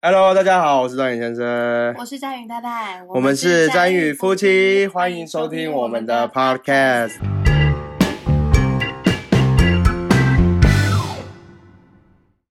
[0.00, 7.14] Hello，大家好，我是张宇先生，我是张宇太太，我们是张宇夫妻，欢迎收听我们的 Podcast。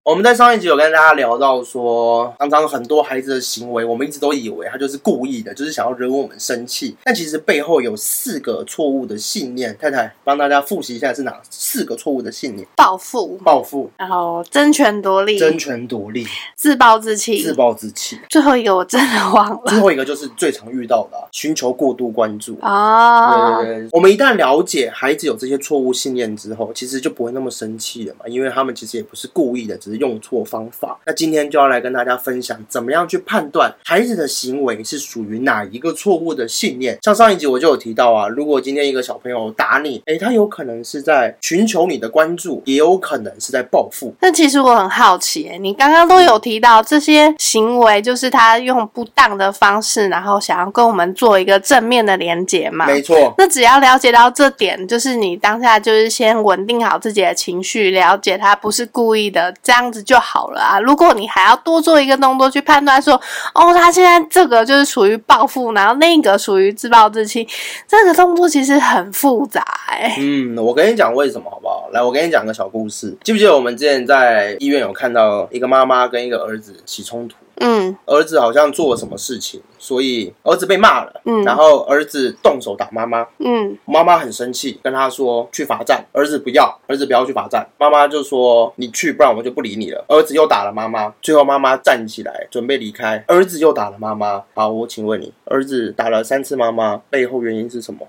[0.07, 6.95] 我们在上一集有跟大家聊到说，常常很多孩子的行为，我们一直都以为他就是故意的，就是想要惹我们生气。
[7.03, 9.75] 但其实背后有四个错误的信念。
[9.77, 12.65] 太太帮大家复习一下是哪四个错误的信念？
[12.77, 18.17] 报复，报复，然后争权夺利，争权夺利，自暴自弃，自暴自弃。
[18.29, 19.61] 最后一个我真的忘了。
[19.65, 22.57] 最后一个就是最常遇到的，寻求过度关注。
[22.61, 30.99] 啊，对对对，我们一旦了解孩子有这些错误信念之后，其实就不会那么生气了嘛，因为他们其实也不是故意的，只是用错方法。
[31.05, 36.97] 那今天就要来跟大家分享，怎么样去判断孩子的行为是属于哪一个错误的信念。
[37.01, 44.13] 像上一集我就有提到啊，如果今天一个小朋友打你，诶，他有可能是在寻求你的关注，也有可能是在报复。
[44.19, 52.85] 但其实我很好奇，你刚刚都有提到这些行为，就是他用不当的方式，然后想要跟我们做一个正面的连接嘛？
[52.85, 60.79] 没错，那只要了解到这点，就是你当下就是先稳定好自己的情绪，了解他不是故意的，这样样子就好了啊。
[60.79, 63.13] 如果你还要多做一个动作去判断说，
[63.53, 67.47] 哦，他现在这个就是属于报复，然后那个属于自暴自弃，
[67.87, 71.87] 这个动作其实很复杂哎、嗯，我跟你讲为什么好不好？
[71.93, 73.17] 来，我跟你讲个小故事。
[73.23, 77.35] 记不记得我们之前在医院有看到一个妈妈跟一个儿子起冲突？
[77.59, 90.05] 嗯儿子好像做了什么事情，所以儿子被骂了，嗯然后儿子动手打妈妈，嗯妈妈很生气，跟他说去罚站，儿子不要，儿子不要去罚站，妈妈就说你去，不然我就不理你了。
[90.07, 94.43] 儿子又打了妈妈，最后妈妈站起来准备离开，儿子又打了妈妈。
[94.53, 98.07] 好，我请问你，儿子打了三次妈妈，背后原因是什么？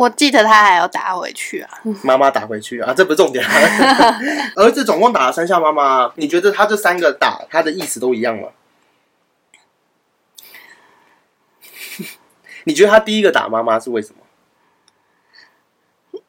[0.00, 1.70] 我记得他还要打回去啊。
[2.02, 3.44] 妈妈打回去啊，这不是重点。
[4.56, 8.48] 儿子总共打了三下妈妈，你觉得他这三个打他的意思都一样吗？
[12.64, 16.20] 你觉得他第一个打妈妈是为什么？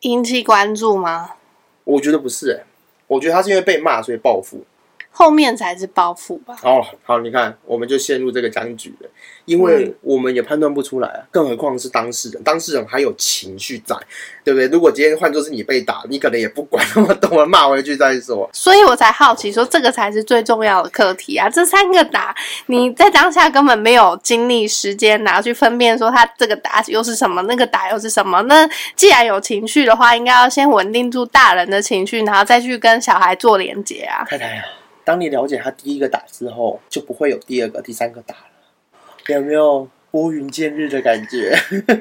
[0.00, 1.36] 引起关注吗？
[1.84, 2.66] 我觉得不是、欸，
[3.06, 4.66] 我觉得他是因为被骂所以报复。
[5.16, 6.56] 后面才是包袱吧？
[6.64, 9.08] 哦，好，你看，我们就陷入这个僵局了，
[9.44, 13.94] 因为我们也判断不出来啊，更何况是当事人，当事人还有情绪在，
[14.42, 14.66] 对不对？
[14.66, 18.50] 如果今天换作是你被打，你可能也不管那么多，骂回去再说。
[18.52, 21.48] 所以我才好奇说，这个才是最重要的课题啊！
[21.48, 22.34] 这三个打，
[22.66, 28.42] 你在当下根本没有精力时间，然后去分辨说他这个打又是什么，那个打又是什么。
[28.42, 34.24] 那既然有情绪的话，应该要先稳定住大人的情绪，然后再去跟小孩做连接啊。
[34.28, 34.64] 太太啊，
[35.04, 38.96] 当你了解他第一个打之后，就不会有第二个、第三个打了，
[39.28, 41.54] 有没有拨云见日的感觉？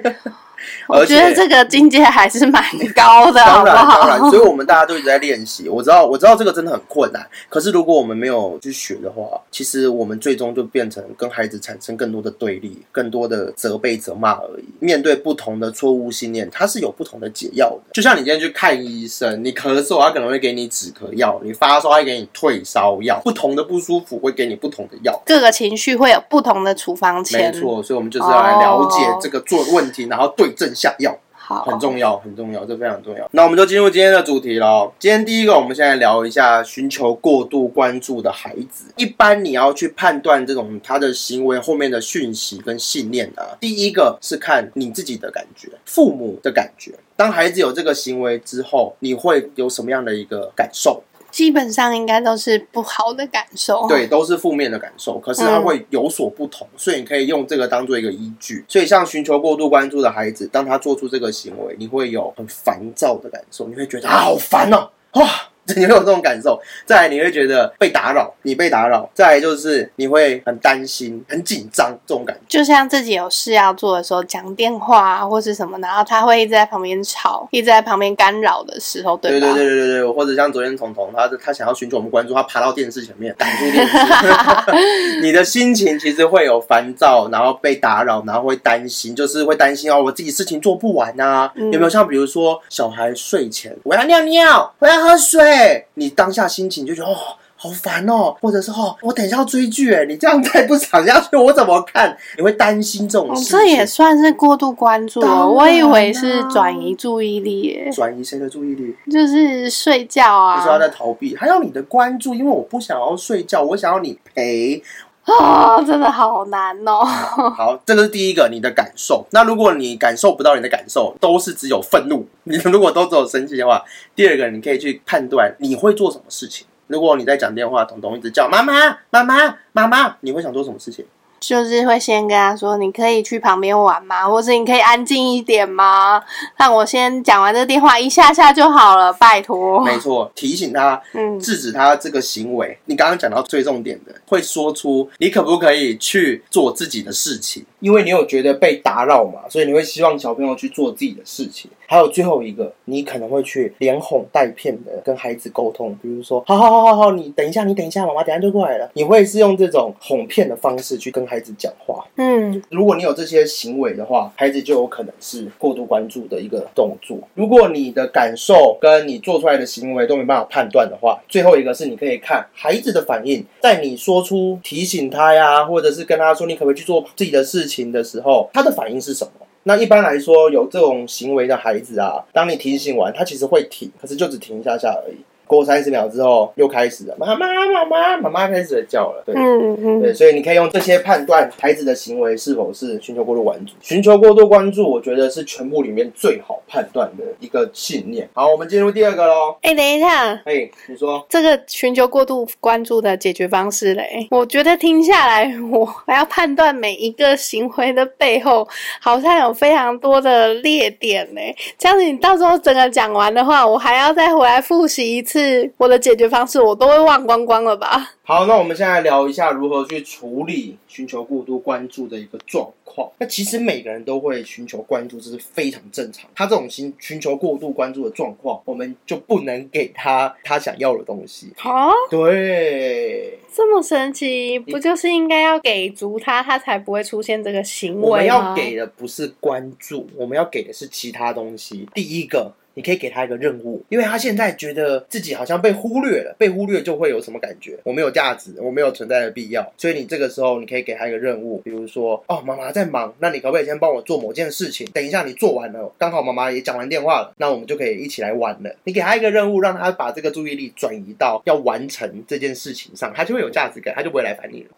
[0.87, 2.63] 我觉得这个境界还是蛮
[2.95, 3.99] 高的，好当然，不好？
[4.01, 5.67] 当然，所以我们大家都一直在练习。
[5.69, 7.25] 我知道，我知道这个真的很困难。
[7.49, 14.65] 可是如果我们没有去学的话，其实我们最终就变成跟孩子产生更多的对立，更多的责备、责骂而已。
[14.79, 17.93] 面对不同的错误信念，它是有不同的解药的。
[17.93, 23.21] 就像你今天去看医生，你咳嗽，他可能会给你止咳药；你发烧，他会给你退烧药。
[23.23, 25.21] 不同的不舒服会给你不同的药。
[25.25, 31.19] 各个情绪会有不同的处方没，错，所以我们就是要来了解哦这个做问题，然后对症下药。
[31.45, 33.29] 好，很重要，很重要，这非常重要。
[33.33, 34.89] 那我们就进入今天的主题喽。
[34.97, 38.85] 今天第一个，我们现在聊一下寻求过度关注的孩子。
[38.95, 46.93] 一般你要去判断这种他的行为后面的讯息跟信念啊，第一个是看你自己的感觉，父母的感觉。
[47.17, 51.03] 当孩子有这个行为之后，你会有什么样的一个感受？
[51.33, 53.87] 基本上应该都是不好的感受。
[53.87, 58.63] 对，都是负面的感受，可是它会有所不同，所以你可以用这个当做一个依据。
[58.67, 65.27] 所以像寻求过度关注的孩子，当他做出这个行为，你会有很烦躁的感受，你会觉得啊好烦哦，哇！
[65.75, 72.59] 你会有这种感受，再来你会觉得被打扰，你被打扰，再来就是你会很担心、很紧张这种感觉。
[72.59, 79.47] 就像自己有事要做的时候，讲电话啊，或是什么，然后他会一直在旁边吵，一直在旁边干扰的时候，对吧？
[79.47, 83.97] 对对对对对，或者像昨天彤彤，他他想要寻求我们关注，他爬到电视前面挡住电视，
[85.23, 91.51] 你的心情其实会有烦躁，然后被打扰，然后会担心，就是会担心哦，我自己事情做不完啊。
[91.55, 95.52] 嗯有没有像比如说小孩睡前我要尿尿，我要喝水，
[95.95, 97.15] 你当下心情就觉得哦。
[97.55, 102.13] 好烦哦，或者是哦，我等一下要追剧，哎，你这样再不躺下去，我怎么看？
[102.35, 103.57] 你会担心这种哦事，情。
[103.57, 108.93] 这也算是过度关注我以为是啦转移注意力耶，转移谁的注意力？
[109.09, 110.93] 就是睡觉你说他在啊。
[110.93, 114.83] 逃避，还要你的关注，因为我不想要睡觉，我想要你陪。
[115.23, 117.03] 啊、真的好难哦。
[117.55, 119.25] 好，这个是第一个你的感受。
[119.31, 123.81] 那如果你感受不到你的感受，都是只有愤怒，你 如果都只有生气的话，
[124.15, 126.67] 第二个你可以去判断你会做什么事情。
[126.87, 128.73] 如果你在讲电话，彤彤一直叫妈妈、
[129.09, 131.05] 妈妈、妈妈，你会想做什么事情？
[131.45, 134.25] 就是会先跟他说，你可以去旁边玩吗？
[134.25, 136.23] 或者你可以安静一点吗？
[136.55, 139.83] 让我先讲完这个电话一下下就好了，拜托。
[139.83, 142.77] 没错，提醒他，嗯制止他这个行为。
[142.85, 151.69] 你刚刚讲到最重点的，会说出你可不可以去做自己的事情，因为你有觉得被打扰嘛，所以你会希望小朋友去做自己的事情。
[151.85, 158.89] 还有最后一个，你可能会去连哄带骗的跟孩子沟通，比如说，好好好好好，你等一下，你等一下，妈妈等下就过来了。
[158.93, 162.05] 你会是用这种哄骗的方式去跟孩子讲话。
[162.15, 167.17] 嗯，如果你有这些行为的话，孩子就有可能是过度关注的一个动作。
[167.35, 179.31] 如果你的感受跟你做出来的行为都没办法判断的话，最后一个是你可以看孩子的反应，在你说出提醒他呀，或者是跟他说你可不可以去做自己的事情情的时候，他的反应是什么？
[179.63, 185.17] 那一般来说，有这种行为的孩子啊，当你提醒完，他其实会停，可是就只停一下下而已。
[185.45, 189.35] 过三十秒之后，又开始了，妈妈妈妈妈妈开始叫了，对。
[189.35, 193.73] 嗯嗯，对，所以你可以用这些判断孩子的行为是否是寻求过度关注。
[193.81, 198.27] 寻求过度关注，我觉得是全部里面最好判断的一个信念。
[198.33, 199.55] 好，我们进入第二个喽。
[199.61, 208.67] 哎、等一下，哎，你说，这个寻求过度关注的解决方式嘞，我觉得听下来，我还要判断每一个行为的背后，
[208.99, 211.55] 好像有非常多的列点嘞。
[211.77, 215.32] 这样子，你到时候整个讲完的话，我还要再回来复习一次
[215.77, 218.11] 我的解决方式，我都会忘光光了吧？
[218.23, 223.09] 好，那我们现在聊一下如何去处理寻求过度关注的一个状况。
[223.17, 226.29] 那其实每个人都会寻求关注，这是非常正常。
[226.35, 231.51] 他这种寻寻求过度关注的状况，我们就不能给他他想要的东西。
[231.57, 238.25] 啊，对，这么神奇，不就是应该要给足他，他才不会出现这个行我们？
[238.25, 241.87] 要给的不是关注，我们要给的是其他东西。
[241.93, 247.77] 第一个，你可以给他一个任务，因为他现在觉得自己好像被忽略了，被忽略就会有什么感觉？
[247.83, 249.71] 我没有价值，我没有存在的必要。
[249.77, 254.87] 所以你这个时候，你可以给他一个任务，比如说，哦，妈妈在忙，那你可不可以先帮我做某件事情？
[254.93, 258.75] 等一下你做完了，刚好妈妈也讲完电话了，那我们就可以一起来玩了。
[258.83, 264.69] 你给他一个任务，让他把这个注意力转移到要完成这件事情上，他就会有价值感，他就不会来烦你了。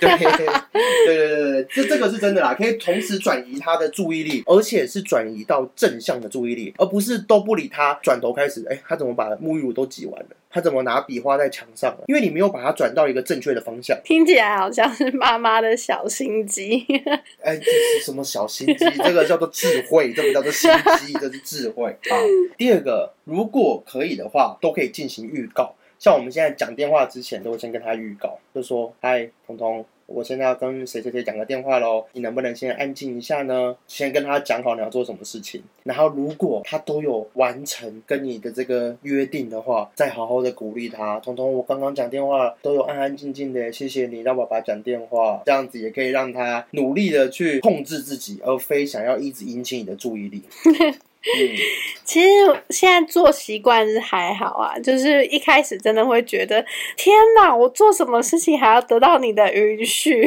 [0.00, 10.28] 对对对对对，这这个是真的啦，可以同时转移他的注意力，而且是转移到正向的注意力，而不是都不理他，转头开始，哎，他怎么把沐浴乳都挤完了？
[10.50, 12.04] 他怎么拿笔画在墙上了？
[12.08, 13.96] 因为你没有把它转到一个正确的方向。
[14.02, 16.86] 听起来好像是妈妈的小心机。
[17.42, 18.74] 哎，这是什么小心机？
[19.04, 22.16] 这个叫做智慧，这不叫做心机，这是智慧啊。
[22.56, 25.74] 第二个，如果可以的话，都可以进行预告。
[25.98, 33.76] 像我们现在讲电话之前，都会先跟他预告，就说：“嗨，彤彤，我现在要跟谁谁谁讲个电话喽，你能不能先安静一下呢？
[33.86, 41.20] 先跟他讲好你要做什么事情，然后如果他都有完成跟你的这个约定的话，再好好的鼓励他。
[41.20, 50.42] 彤彤，我刚刚讲电话都有安安静静的，谢谢你让爸爸讲电话，这样子也可以让他努力的去控制自己，而非想要一直引起你的注意力。
[52.04, 52.28] 其实
[52.70, 56.64] 现在做习惯是还好啊，就是一开始真的会觉得，
[56.96, 60.26] 天哪，我做什么事情还要得到你的允许？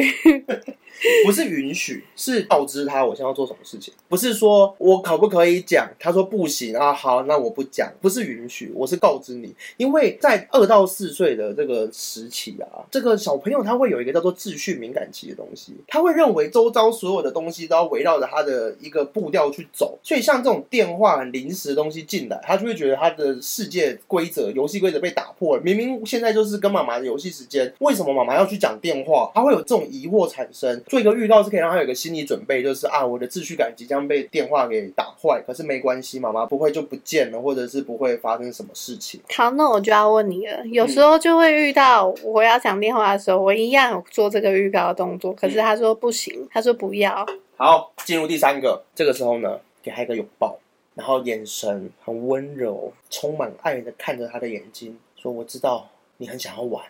[1.24, 29.30] 不是允许，是告知他我现在要做什么事情，不是说我可不可以讲，他说不行啊，好，那我不讲，不是允许，我是告知你，因为在二到四岁的这个时期啊，这个小朋友他会有一个叫做秩序敏感期的东西，他会认为周遭所有的东西都要围绕着他的一个步调去走，所以像这种电话临时的东西进来，他就会觉得他的世界规则、游戏规则被打破了，明明现在就是跟妈妈的游戏时间，为什么妈妈要去讲电话？
[29.34, 30.81] 他会有这种疑惑产生。
[30.86, 39.20] 做一个预告是可以让他有个心理准备，就是啊，我的秩序感即将被电话给打坏，可是没关系，妈妈不会就不见了，或者是不会发生什么事情。
[39.34, 40.66] 好，那我就要问你了。
[40.66, 47.26] 有时候就会遇到我要讲电话的时候，我一样有做这个预告的动作，可是他说不行，他说不要。
[47.56, 50.58] 好，进入第三个，这个时候呢，给他一个拥抱，
[50.94, 56.84] 然后眼神很温柔，充满爱的看着他的眼睛，说：“我知道你很想要玩，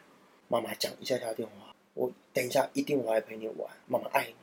[0.49, 4.35] 妈妈讲一下下电话，我等一下一定会来陪你玩，妈妈爱你，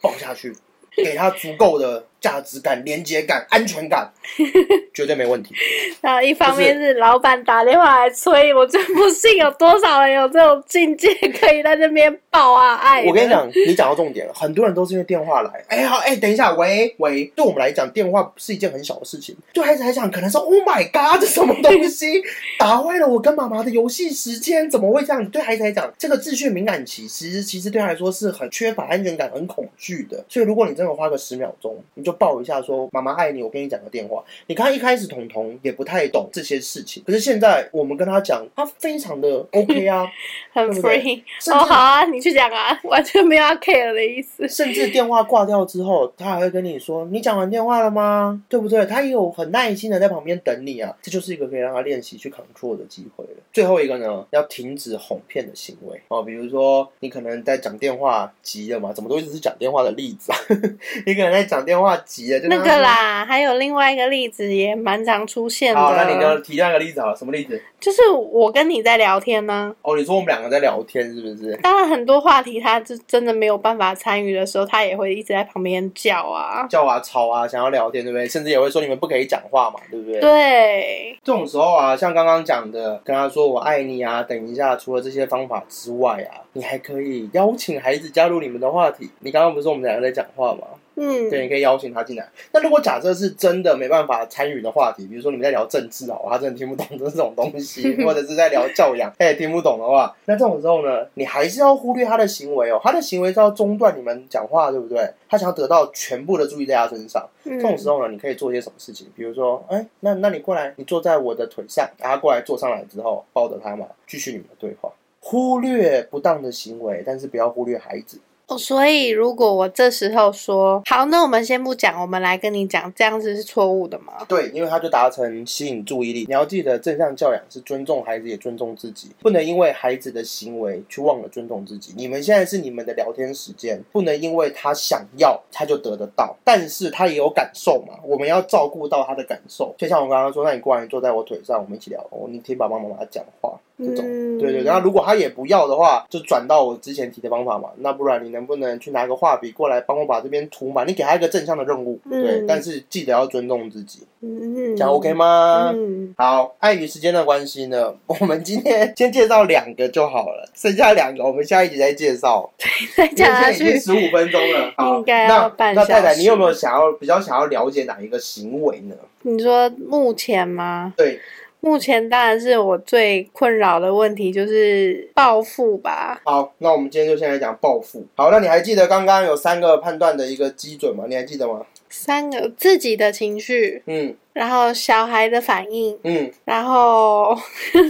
[0.00, 0.54] 抱下去，
[0.96, 4.10] 给他足够的价值感、连接感、安全感，
[4.92, 5.54] 绝对没问题。
[6.00, 11.08] 然后一方面是老板打电话来催，我真不信有多少人有这种境界，
[11.40, 13.04] 可以在这边抱啊爱。
[13.04, 22.22] 我跟你，讲，你讲到重点了，很多人都是因为电话来，哎好，哎等一下，喂喂，对我们来讲，电话是一件很小的事情，对孩子来讲，可能是 Oh my God，这什么东西
[22.58, 25.24] 打坏了我跟妈妈的游戏时间，怎么会这样？
[25.30, 30.24] 对孩子来讲，这个秩序敏感期，其实其实对他来说是很缺乏安全感、很恐惧的。
[30.28, 34.24] 所以如果你真的花个十秒钟，你就就抱一下说妈妈爱你，我跟你讲个电话。
[34.46, 40.06] 你看一开始彤彤也不太懂这些事情，可是现在我们跟他讲，他非常的 OK 啊，
[40.54, 41.22] 很 free。
[41.38, 44.48] 甚哦，好啊，你去讲啊，完全没有要 care 的意思。
[44.48, 48.42] 甚至电话挂掉之后，他还会跟你说：“你讲完电话了吗？
[48.48, 53.30] 对不对？”他也有很耐心的在旁边等你啊，这就是一个可以让他练习去 control 的机会了。
[53.52, 60.38] 最后一个呢，要停止哄骗的行为哦，比如说你可能在讲电话急了嘛，怎么都一直是讲电话的例子啊？
[61.04, 62.64] 你可能在讲电话急了，就跟那。
[62.64, 65.80] 个啦，还有另外一个例子也蛮常出现的。
[65.80, 67.60] 好，那你就提那个例子好了，什么例子？
[67.80, 71.56] 就是我跟你在聊天呢、哦，你说我们两个在聊天是不是？
[71.62, 76.66] 当然很多话题他就真的没有办法参与的时候，他也会一直在旁边叫啊。
[76.68, 78.26] 叫啊、吵啊，想要聊天，对不对？
[78.26, 80.20] 甚至也会说你们不可以讲话嘛，对不对？
[80.20, 89.08] 对，这种时候啊，像刚刚讲的，跟他说我爱你啊，等一下，除了这些方法之外啊，你还可以邀请孩子加入你们的话题。
[89.20, 90.66] 你刚刚不是说我们两个在讲话吗？
[90.98, 92.28] 嗯，对，你可以邀请他进来。
[92.52, 105.08] 那如果假设是真的没办法参与的话题，比如说你们在聊政治啊，他真的听不懂这种东西， 或者是在聊教养，他也听不懂的话，那这种时候呢，你还是要忽略他的行为哦，他的行为是要中断你们讲话，对不对？
[105.28, 107.26] 他想要得到全部的注意在他身上。
[107.44, 109.06] 这这种时候呢，你可以做些什么事情？
[109.14, 114.90] 比如说，哎，那那你过来，你坐在我的腿上，然后他过来坐上来之后，抱着他嘛，继续你们的对话。
[115.20, 118.18] 忽略不当的行为，但是不要忽略孩子。
[118.48, 124.24] 哦，所以如果我这时候说好，那我们先不讲，我们来跟你讲，这样子是错误的吗？
[124.26, 126.24] 对，因为他就达成吸引注意力。
[126.26, 131.92] 你要记得，正向教养是尊重孩子，也尊重自己，不能因为孩子的行为去忘了尊重自己。
[131.94, 139.74] 你们现在是你们的聊天时间，不能因为他想要他就得得到，但是他也有感受嘛，我们要照顾到他的感受。
[139.76, 143.60] 就像我刚刚说，那你过来，坐在我腿上，我们一起聊，哦，你听爸爸妈妈讲话。
[143.78, 147.70] 这种，嗯对对，然后如果他也不要的话，就转到我之前提的方法嘛。
[147.78, 150.86] 那不然你能不能去拿个画笔过来帮我把这边涂满？
[150.86, 155.72] 你给他一个正向的任务，嗯对，但是记得要尊重自己，嗯，这样 OK 吗？
[155.74, 162.48] 嗯，好，碍于时间的关系呢，我们今天先介绍两个就好了，剩下两个我们下一集再介绍。
[162.96, 168.94] 再讲下去因为已经，十五分钟了， 好，应该那要半那太太，你有没有想要比较想要了解哪一个行为呢？
[169.22, 170.94] 你说目前吗？
[170.96, 171.20] 对，
[171.60, 176.20] 目前当然是我最困扰的问题就是暴富吧。
[176.24, 178.06] 好，那我们今天就先来讲暴富。
[178.14, 181.04] 好，那你还记得刚刚有三个判断的一个基准吗？
[181.08, 181.62] 你还记得吗？
[181.98, 187.36] 三个自己的情绪，嗯然后小孩的反应，嗯，然后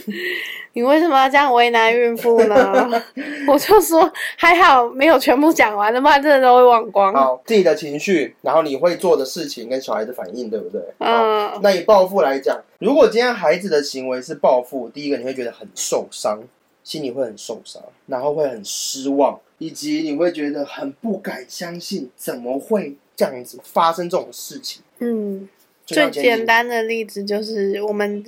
[0.72, 3.02] 你为什么要这样为难孕妇呢？
[3.46, 7.12] 我就说还好没有全部讲完，要不然真的都会忘光。
[7.12, 10.80] 好，自己的情绪，然后你会做的事情跟小孩的反应，对不对？
[11.00, 16.40] 好，嗯那以报复来讲，如果今天孩子的行为是报复，第一个你会觉得很受伤，
[16.88, 24.82] 心里会很受伤，然后会很失望，以及你会觉得很不敢相信，怎么会这样子发生这种事情？
[25.00, 25.46] 嗯，
[25.84, 28.24] 最简单的例子就是我们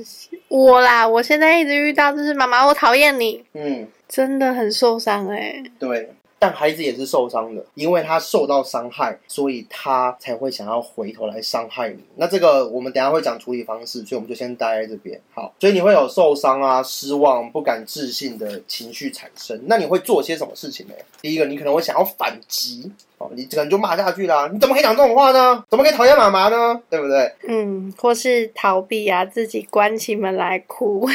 [0.49, 6.11] 我啦，我现在一直遇到就是妈妈，我讨厌你，嗯，真的很受伤哎、对。
[6.43, 11.99] 但孩子也是受伤的，因为他受到伤害，所以他才会想要回头来伤害你。
[12.17, 15.21] 那这个我们等下会讲处理方式，所以我们就先待在这边。
[15.35, 19.61] 好，所以你会有受伤啊、失望、不敢置信的情绪产生。
[19.67, 20.95] 那你会做些什么事情呢？
[21.21, 24.49] 第一个，你可能会想要反击哦，你可能就骂下去啦。
[24.51, 25.63] 你怎么可以讲这种话呢？
[25.69, 26.81] 怎么可以讨厌妈妈呢？
[26.89, 27.35] 对不对？
[27.49, 31.07] 嗯，或是逃避啊，自己关起门来哭。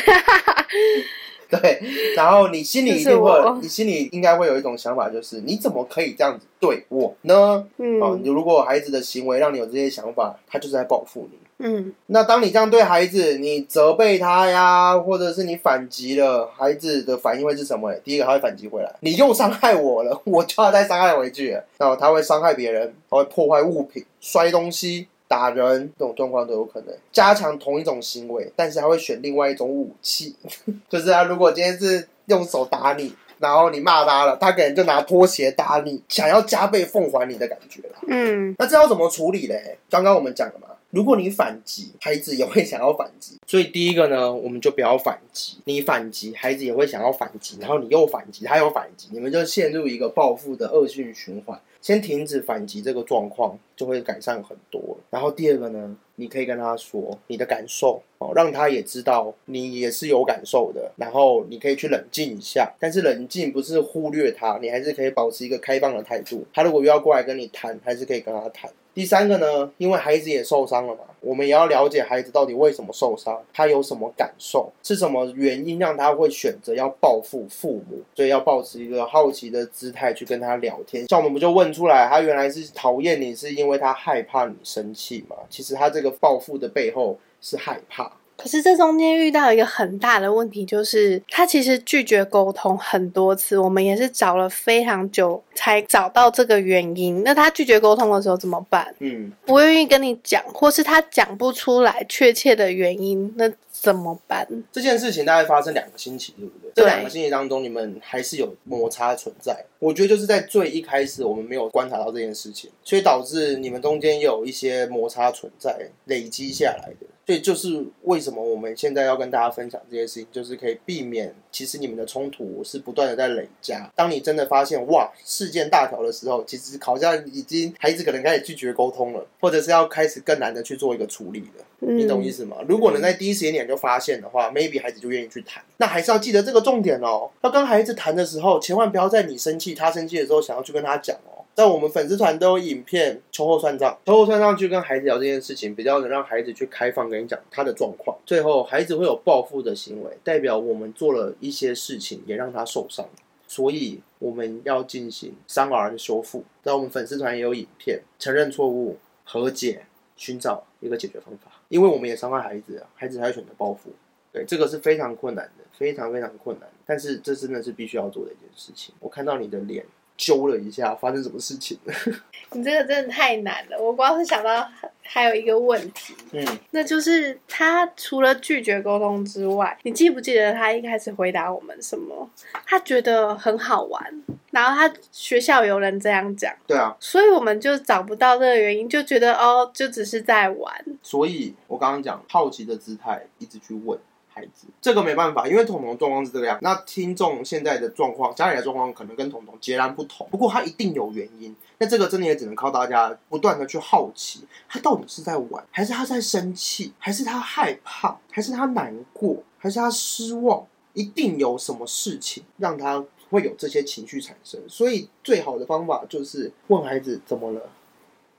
[1.50, 1.80] 对，
[2.16, 7.36] 然后你心里一定会，你心里应该会有一种想法，就是你怎么可以这样子对我呢？
[7.36, 11.38] 哦，嗯你如果孩子的行为让你有这些想法，他就是在报复你。
[11.58, 17.94] 嗯那当你这样对孩子，你责备他呀，或者是你反击了，孩子的反应会是什么？
[18.04, 21.64] 第一个，他会反击回来，你又伤害我了， 我就要再伤害回去了。
[21.78, 26.96] 然后他会伤害别人，他会破坏物品、摔东西、打人，这种状况都有可能。
[27.12, 30.36] 加强同一种行为，但是他会选另外一种武器，
[30.90, 33.14] 就是他如果今天是用手打你。
[33.38, 38.00] 然后你骂他了，他可能就拿拖鞋打你，想要加倍奉还你的感觉啦。
[38.08, 39.78] 嗯那这要怎么处理嘞？
[39.90, 45.58] 刚刚我们讲了嘛，如果你反击，孩子也会想要反击，所以第一个呢，我们就不要反击。
[45.66, 51.60] 你反击，孩子也会想要反击，然后你又反击，他又反击，你们就陷入一个报复的恶性循环。
[51.82, 54.98] 先停止反击这个状况，就会改善很多。
[55.10, 60.94] 然后第二个呢，你可以跟他说你的感受哦，让他也知道你也是有感受的。
[60.96, 66.46] 然后你可以去冷静一下，但是冷静不是忽略他，你还是可以保持一个开放的态度。
[66.54, 68.72] 他如果又要过来跟你谈，还是可以跟他谈。
[68.96, 81.06] 第三个呢，因为孩子也受伤了嘛，我们也要了解孩子到底为什么受伤，他有什么感受，是什么原因让他会选择要报复父母，所以要保持一个好奇的姿态去跟他聊天。
[81.10, 85.36] 像我们不就问出来，他原来是讨厌你，是因为他害怕你生气嘛？
[85.50, 88.10] 其实他这个报复的背后是害怕。
[88.46, 97.24] 可是这中间遇到一个很大的问题，就是他其实拒绝沟通很多次，我们也是找了非常久才找到这个原因。
[97.24, 98.94] 那他拒绝沟通的时候怎么办？
[99.00, 103.52] 嗯，不愿意跟你讲，或是他讲不出来确切的原因，那
[103.86, 104.48] 怎么办？
[104.72, 106.72] 这件事情大概发生两个星期，对不对？
[106.74, 109.64] 对这两个星期当中，你们还是有摩擦存在。
[109.80, 117.06] 我觉得就是在最一开始，我们没有观察到这件事情，所以导致你们中间有一些摩擦存在，累积下来的。
[117.28, 123.92] 所以就是为什么我们现在要跟大家分享这些事情，就是可以避免，其实你们的冲突是不断的在累加。
[123.96, 131.66] 当你真的发现哇事件大条的时候，其实好像已经孩子可能开始拒绝沟通了，或者是要开始更难的去做一个处理了。
[131.80, 132.58] 你懂意思吗？
[132.68, 135.64] 如果能在第一时间点就发现的话，maybe 孩子就愿意去谈。
[135.78, 141.44] 那还是要记得这个重点哦，要跟孩子谈的时候，千万不要在你生气、他生气的时候想要去跟他讲哦。
[141.54, 148.18] 在我们粉丝团都有影片，秋后算账，秋后算账去跟孩子聊这件事情，比较能让孩子去开放跟你讲他的状况。
[148.26, 153.08] 最后，孩子会有报复的行为，代表我们做了一些事情，也让他受伤。
[153.48, 159.86] 所以我们要进行伤儿的修复，在我们粉丝团也有影片，承认错误、和解、
[160.18, 161.55] 寻找一个解决方法。
[161.76, 163.90] 因为我们也伤害孩子，孩子才会选择报复。
[164.32, 166.70] 对，这个是非常困难的，非常非常困难。
[166.86, 168.96] 但是这真的是必须要做的一件事情。
[169.02, 171.78] 我看到你的脸揪了一下，发生什么事情？
[172.56, 174.66] 你这个真的太难了，我光是想到
[175.08, 182.28] 还有一个问题，嗯，那就是他除了拒绝沟通之外，你记不记得他一开始回答我们什么？
[182.66, 184.04] 他觉得很好玩，
[184.52, 186.96] 然后他学校有人这样讲，对啊。
[187.00, 190.74] 所以我们就找不到这个原因，就觉得哦，就只是在玩。
[191.02, 193.98] 所以我刚刚讲好奇的姿态，一直去问
[194.36, 196.60] 孩子，这个没办法，因为彤彤状况是这个样。
[196.62, 201.56] 那听众现在的状况，家里的状况可能跟彤彤截然不同，不过他一定有原因。
[201.78, 210.68] 那这个真的也只能靠大家不断的去好奇，他到底是在玩，还是他在生气，还是他害怕，还是他难过，还是他失望？
[210.94, 214.62] 一定有什么事情让他会有这些情绪产生。
[214.68, 217.70] 所以最好的方法就是问孩子怎么了，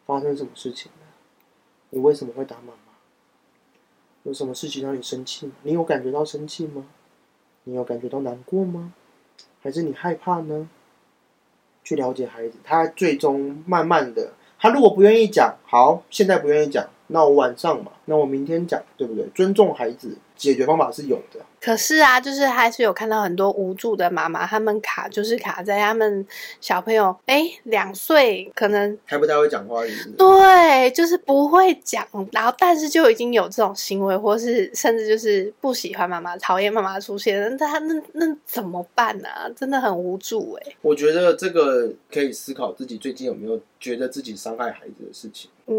[0.06, 1.06] 发生什么事情了？
[1.90, 2.85] 你为什么会打妈妈？
[4.26, 5.48] 有什么事情让你生气？
[5.62, 6.84] 你有感觉到生气吗？
[7.62, 8.92] 你有感觉到难过吗？
[9.62, 10.68] 还是你害怕呢？
[11.84, 19.26] 去了解孩子，他最终慢慢的，他如果不愿意讲，好，现在不愿意讲，那我晚上嘛，那我明天讲，对不对？
[19.34, 21.40] 尊重孩子，解决方法是有的。
[21.60, 26.24] 可是啊，就是还是有看到很多无助的妈妈，他们卡就是卡在他们
[26.60, 30.10] 小朋友哎两岁，可能还不太会讲话，是不是？
[30.10, 45.50] 对，就是不会讲，然后但是就已经有这种行为，或是甚至就是不喜欢妈妈、讨厌妈妈出现，那他那那怎么办呢、真的很无助哎、我觉得这个可以思考自己最近有没有觉得自己伤害孩子的事情。
[45.66, 45.74] 嗯，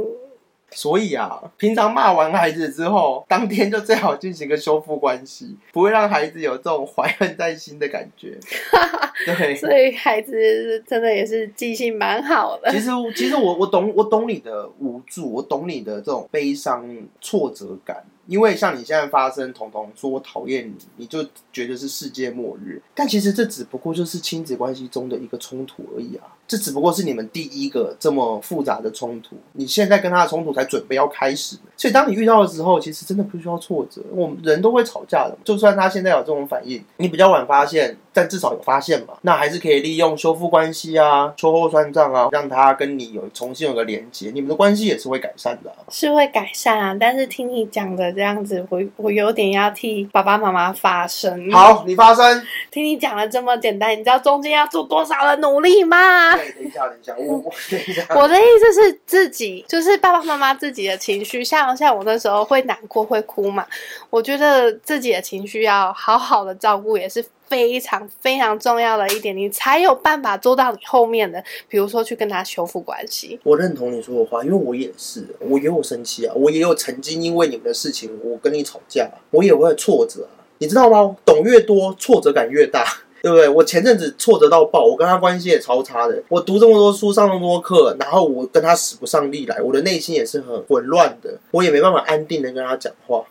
[0.71, 8.37] 所以啊，平常骂完孩子之后，当天就最好进行个修复关系，不会让孩子有这种怀恨在心的感觉。
[9.25, 12.79] 对，所以孩子真的也是记性蛮好的其。
[12.79, 16.85] 实其实我我懂我懂你的无助，我懂你的这种悲伤
[17.19, 18.05] 挫折感。
[18.27, 22.81] 因为像你现在发生，彤彤说我讨厌你，你就觉得是世界末日。
[22.93, 29.35] 但其实这只不过就是亲子关系中的一个冲突而已啊，这只不过是你们第一个这么复杂的冲突。
[29.53, 34.01] 你现在跟他的冲突才准备要开始，所以当你遇到的时候，其实真的不需要挫折。
[34.11, 52.41] 我们人都会吵架的，就算他现在有这种反应，你比较晚发现，但至少有发现嘛，那还是可以利用修复关系啊、秋后算账啊，让他跟你有重新有个连接，你们的关系也是会改善的啊、是会改善啊，但是听你讲的这样子，我我有点要替爸爸妈妈发声。，好，你发声。
[52.71, 56.36] 听你讲的这么简单，你知道中间要做多少的努力吗？
[56.37, 58.05] 对，等一下，等一下，我我等一下。
[58.15, 63.65] 我的意思是自己，就是爸爸妈妈自己的情绪，像像我那时候会难过会哭嘛，
[64.09, 73.39] 我觉得自己的情绪要好好的照顾，也是非常非常重要的一点，你才有办法做到你后面的，比如说去跟他修复关系。
[73.43, 81.15] 我认同你说的话，因为我也是，我也有生气啊，我也有曾经因为你们的事情，我跟你吵架，我也会挫折啊，你知道吗？
[81.25, 82.85] 懂越多，挫折感越大。
[83.21, 83.49] 对不对？
[83.49, 86.21] 我前阵子挫折到爆，我跟他关系也超差的。
[86.29, 93.25] 我读这么多书，上那么多课，然后我跟他使不上力来，我的内心也是很混乱的，我也没办法安定的跟他讲话。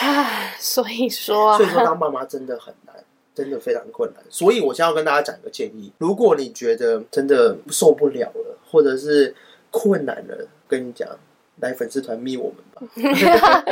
[0.00, 2.94] 唉，所以说啊所以说当妈妈真的很难，
[3.34, 4.22] 真的非常困难。
[4.28, 9.34] 所以我现在要跟大家讲一个建议：如果你觉得真的受不了了，或者是
[9.70, 11.08] 困难了，跟你讲，
[11.60, 12.82] 来粉丝团密我们吧。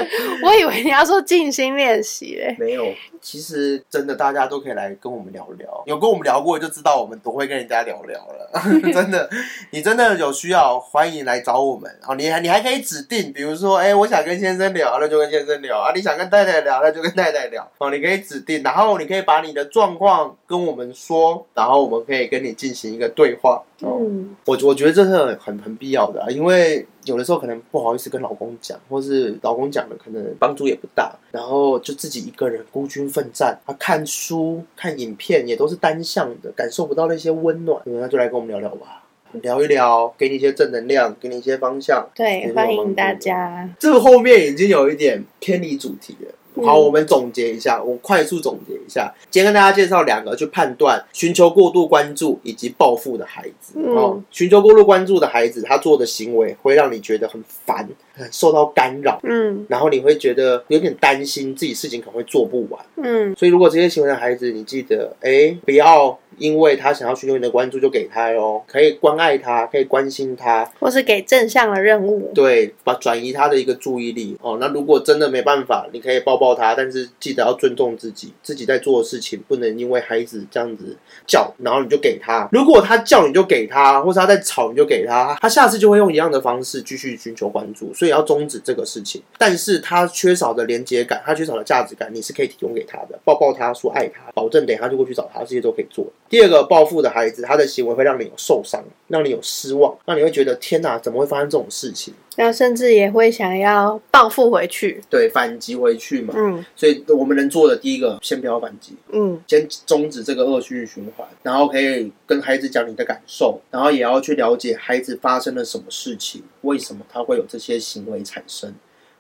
[0.45, 2.55] 我以为你要说静心练习嘞。
[2.59, 2.85] 没有，
[3.21, 8.63] 其实真的大家都可以来跟我们聊聊，有跟我们聊过就知道我们多会跟人家聊聊了。
[8.93, 9.29] 真的，
[9.71, 11.91] 你真的有需要，欢迎来找我们。
[12.07, 17.69] 哦，你还你还可以指定，比如说，哎、我想跟先生聊，那就跟先生聊啊；你想跟太太聊，那就跟太太聊。
[17.79, 23.63] 哦，你可以指定，然后你可以把你的状况跟我们说，然后我们可以跟你进行一个对话。
[23.81, 42.09] 哦，嗯，我我觉得这是很很很必要的、啊，因为有的时候可能不好意思跟老公讲，或是老公讲的可能帮助也不大，然后就自己一个人孤军奋战，啊，看书、看影片也都是单向的，感受不到那些温暖，那就来跟我们聊聊吧，聊一聊，给你一些正能量，给你一些方向。
[42.15, 43.69] 对，欢迎大家。
[43.79, 46.35] 这个后面已经有一点偏离主题了。
[46.55, 49.13] 嗯好，我们总结一下，我快速总结一下。
[49.31, 53.75] 今天跟大家介绍两个去判断寻求过度关注以及报复的孩子。
[53.77, 62.85] 嗯哦，寻求过度关注的孩子，他做的行为会让你觉得很烦，很受到干扰，嗯然后你会觉得有点担心自己事情可能会做不完。
[62.97, 72.31] 嗯所以，如果这些行为的孩子，你记得，哎，不要因为他想要寻求你的关注就给他哦，可以关爱他，可以关心他，或是给正向的任务。
[72.35, 74.59] 对，把转移他的一个注意力哦。
[74.61, 82.49] 那如果真的没办法，你可以抱抱他，但是记得要尊重自己，自己在做的事情不能因为孩子这样子叫，然后你就给他。
[82.53, 89.23] 如果他叫你就给他，或是他在吵你就给他，他下次就会用一样的方式继续寻求关注，所以要终止这个事情。
[89.39, 96.07] 但是他缺少的连接感，他缺少的价值感，你是可以提供给他的，抱抱他，说爱他，保证等一下就会去找他，这些都可以做。
[96.33, 102.15] 第二个，报复的孩子，他的行为会让你有受伤，让你有失望，让你会觉得天哪，怎么会发生这种事情？
[102.37, 105.03] 那甚至也会想要报复回去。
[105.11, 106.33] 对，反击回去嘛。
[106.35, 118.75] 嗯所以我们能做的第一个，先不要反击，嗯先终止这个恶性循环，然后可以跟孩子讲你的感受，然后也要去了解孩子发生了什么事情，为什么他会有这些行为产生，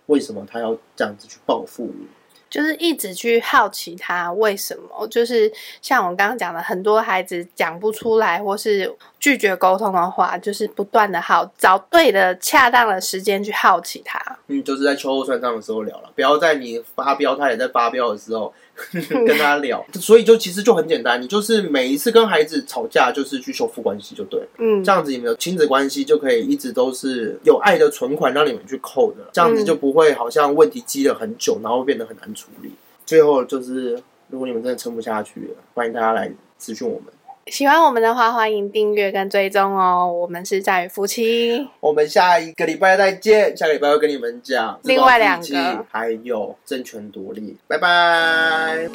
[0.06, 2.06] 为什么他要这样子去报复你。
[2.52, 14.20] 就是一直去好奇他为什么，就是像我刚刚讲的，很多孩子讲不出来或是拒绝沟通的话，就是不断的好找对的、恰当的时间去好奇他。
[14.48, 18.52] 嗯，就是在秋后算账的时候聊了，不要在你发飙，他也在发飙的时候
[19.26, 19.84] 跟他聊。
[19.94, 24.46] 所以就其实就很简单，你就是每一次跟孩子吵架，就是去修复关系就对了。
[24.58, 32.72] 嗯这样子你们的亲子关系就可以一直都是有爱的存款让你们去扣的，这样子就不会好像问题积了很久，然后变得很难处理。
[33.04, 37.12] 最后就是，如果你们真的撑不下去了，欢迎大家来咨询我们。
[37.46, 40.10] 喜欢我们的话，欢迎订阅跟追踪哦。
[40.10, 48.88] 我们是战与夫妻，我们下一个礼拜再见，下个礼拜会跟你们讲另外两个还有争权夺利，拜拜。